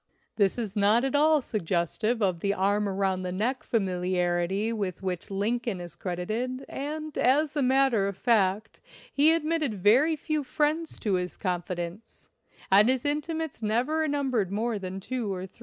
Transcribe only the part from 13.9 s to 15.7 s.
numbered more than two or three.